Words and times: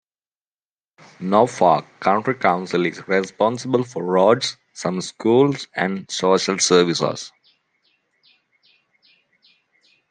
Norfolk 1.19 1.85
County 1.99 2.33
Council 2.33 2.87
is 2.87 3.07
responsible 3.07 3.83
for 3.83 4.03
roads, 4.03 4.57
some 4.73 4.99
schools, 4.99 5.67
and 5.75 6.09
social 6.09 6.57
services. 6.57 7.31